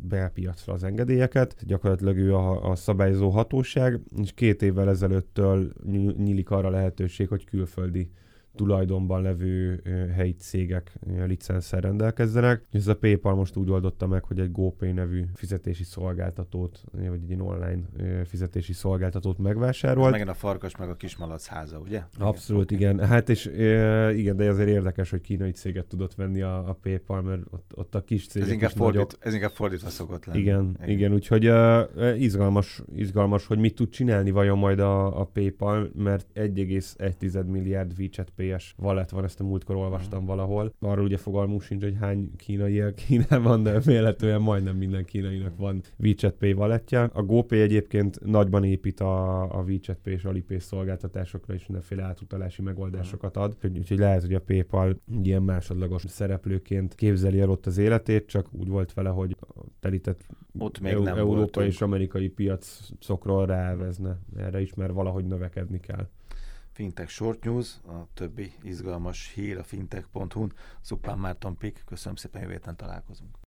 belpiacra 0.00 0.72
az 0.72 0.84
engedélyeket, 0.84 1.64
gyakorlatilag 1.66 2.16
ő 2.16 2.34
a, 2.34 2.70
a 2.70 2.74
szabályozó 2.74 3.28
hatóság, 3.28 4.00
és 4.22 4.32
két 4.32 4.62
évvel 4.62 4.88
ezelőttől 4.88 5.72
nyílik 6.16 6.50
arra 6.50 6.70
lehetőség, 6.70 7.28
hogy 7.28 7.44
külföldi 7.44 8.10
tulajdonban 8.54 9.22
levő 9.22 9.82
helyi 10.14 10.34
cégek 10.34 10.92
licenszer 11.26 11.82
rendelkezzenek. 11.82 12.64
Ez 12.70 12.86
a 12.86 12.96
PayPal 12.96 13.34
most 13.34 13.56
úgy 13.56 13.70
oldotta 13.70 14.06
meg, 14.06 14.24
hogy 14.24 14.40
egy 14.40 14.52
GoPay 14.52 14.92
nevű 14.92 15.24
fizetési 15.34 15.84
szolgáltatót, 15.84 16.84
vagy 16.92 17.20
egy 17.30 17.40
online 17.40 17.82
fizetési 18.24 18.72
szolgáltatót 18.72 19.38
megvásárolt. 19.38 20.06
Ez 20.06 20.10
megint 20.12 20.28
a 20.30 20.34
farkas 20.34 20.76
meg 20.76 20.88
a 20.88 20.96
kismalac 20.96 21.46
háza, 21.46 21.78
ugye? 21.78 22.02
Abszolút, 22.18 22.70
igen. 22.70 22.98
Hát 22.98 23.28
és 23.28 23.46
igen, 24.16 24.36
de 24.36 24.48
azért 24.48 24.68
érdekes, 24.68 25.10
hogy 25.10 25.20
kínai 25.20 25.50
céget 25.50 25.86
tudott 25.86 26.14
venni 26.14 26.42
a, 26.42 26.68
a 26.68 26.72
PayPal, 26.72 27.22
mert 27.22 27.42
ott, 27.50 27.72
ott 27.74 27.94
a 27.94 28.04
kis 28.04 28.26
cégek 28.26 28.48
ez 28.48 28.54
inkább, 28.54 28.70
fordít, 28.70 29.18
ez 29.20 29.34
inkább 29.34 29.50
fordítva 29.50 29.88
szokott 29.88 30.24
lenni. 30.24 30.38
Igen, 30.38 30.76
igen, 30.76 30.88
igen 30.88 31.12
úgyhogy 31.12 31.48
uh, 31.48 32.20
izgalmas, 32.20 32.82
izgalmas, 32.94 33.46
hogy 33.46 33.58
mit 33.58 33.74
tud 33.74 33.88
csinálni 33.88 34.30
vajon 34.30 34.58
majd 34.58 34.78
a, 34.78 35.20
a 35.20 35.24
PayPal, 35.24 35.90
mert 35.94 36.26
1,1 36.34 37.46
milliárd 37.46 37.92
WeChat 37.98 38.30
Pay 38.30 38.43
WCP-es 38.44 38.74
wallet 38.78 39.10
van, 39.10 39.24
ezt 39.24 39.40
a 39.40 39.44
múltkor 39.44 39.76
olvastam 39.76 40.22
mm. 40.22 40.26
valahol. 40.26 40.72
Arról 40.78 41.04
ugye 41.04 41.16
fogalmunk 41.16 41.62
sincs, 41.62 41.82
hogy 41.82 41.96
hány 42.00 42.30
kínai 42.36 42.72
él 42.74 42.94
Kínában, 43.06 43.62
de 43.62 43.80
véletlenül 43.80 44.38
majdnem 44.38 44.76
minden 44.76 45.04
kínainak 45.04 45.56
van 45.56 45.82
WeChat 45.98 46.34
Pay 46.34 46.52
wallet 46.52 46.92
A 46.92 47.22
GoPay 47.22 47.60
egyébként 47.60 48.24
nagyban 48.24 48.64
épít 48.64 49.00
a, 49.00 49.42
a 49.58 49.62
WeChat 49.62 49.98
Pay 50.02 50.12
és 50.12 50.24
Alipay 50.24 50.58
szolgáltatásokra 50.58 51.54
is 51.54 51.66
mindenféle 51.66 52.02
átutalási 52.02 52.62
megoldásokat 52.62 53.36
ad, 53.36 53.56
úgyhogy 53.62 53.98
lehet, 53.98 54.20
hogy 54.20 54.34
a 54.34 54.40
PayPal 54.40 55.00
ilyen 55.22 55.42
másodlagos 55.42 56.02
szereplőként 56.06 56.94
képzeli 56.94 57.40
el 57.40 57.50
ott 57.50 57.66
az 57.66 57.78
életét, 57.78 58.26
csak 58.26 58.48
úgy 58.52 58.68
volt 58.68 58.92
vele, 58.92 59.08
hogy 59.08 59.36
telített 59.80 60.26
ott 60.58 60.80
még 60.80 60.92
nem 60.92 61.06
Európa 61.06 61.36
voltunk. 61.36 61.66
és 61.66 61.80
amerikai 61.80 62.28
piacokról 62.28 63.46
rávezne 63.46 64.18
erre 64.36 64.60
is, 64.60 64.74
mert 64.74 64.92
valahogy 64.92 65.24
növekedni 65.24 65.80
kell. 65.80 66.08
Fintech 66.74 67.10
Short 67.10 67.44
News, 67.44 67.80
a 67.86 68.06
többi 68.14 68.52
izgalmas 68.62 69.32
hír 69.34 69.58
a 69.58 69.62
fintech.hu-n. 69.62 70.52
Szupán 70.80 71.18
Márton 71.18 71.56
Pik, 71.56 71.82
köszönöm 71.86 72.16
szépen, 72.16 72.42
jövő 72.42 72.60
találkozunk. 72.76 73.36